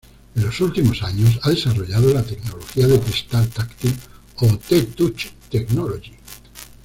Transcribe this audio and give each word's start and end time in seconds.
En 0.35 0.41
los 0.43 0.59
últimos 0.61 1.03
años 1.03 1.39
ha 1.43 1.51
desarrollado 1.51 2.11
la 2.11 2.23
tecnología 2.23 2.87
de 2.87 2.99
cristal 2.99 3.47
táctil 3.49 3.93
o 4.37 4.57
"T-Touch 4.57 5.25
"technology"". 5.51 6.15